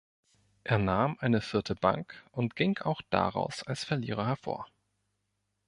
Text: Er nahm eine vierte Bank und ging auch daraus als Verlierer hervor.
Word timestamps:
Er 0.63 0.79
nahm 0.79 1.17
eine 1.19 1.41
vierte 1.41 1.75
Bank 1.75 2.25
und 2.31 2.55
ging 2.55 2.79
auch 2.79 3.03
daraus 3.11 3.61
als 3.67 3.83
Verlierer 3.83 4.25
hervor. 4.25 4.65